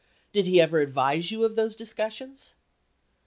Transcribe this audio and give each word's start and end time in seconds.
Did 0.33 0.47
he 0.47 0.59
ever 0.59 0.79
advise 0.79 1.29
you 1.29 1.45
of 1.45 1.53
those 1.55 1.75
discussions 1.75 2.55